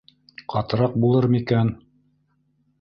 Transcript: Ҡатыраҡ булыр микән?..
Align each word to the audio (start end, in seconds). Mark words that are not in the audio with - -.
Ҡатыраҡ 0.53 0.97
булыр 1.05 1.29
микән?.. 1.37 1.73